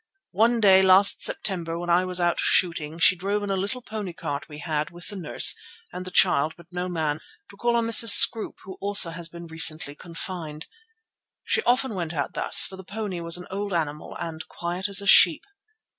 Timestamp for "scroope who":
8.09-8.79